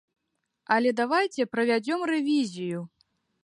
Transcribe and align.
Але 0.75 0.93
давайце 1.01 1.47
правядзём 1.53 2.01
рэвізію. 2.13 2.79